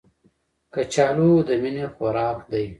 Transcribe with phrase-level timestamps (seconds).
[0.73, 2.65] کچالو د مینې خوراک دی